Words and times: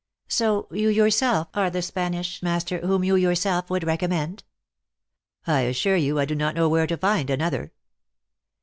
"So 0.27 0.65
you, 0.71 0.89
yourself, 0.89 1.49
are 1.53 1.69
the 1.69 1.83
Spanish 1.83 2.41
master, 2.41 2.79
whom 2.79 3.03
you, 3.03 3.15
yourself, 3.15 3.69
would 3.69 3.83
recommend 3.83 4.43
?""I 5.45 5.59
assure 5.59 5.95
you 5.95 6.17
I 6.17 6.25
do 6.25 6.33
not 6.33 6.55
know 6.55 6.67
where 6.67 6.87
to 6.87 6.97
find 6.97 7.29
an 7.29 7.39
other." 7.39 7.71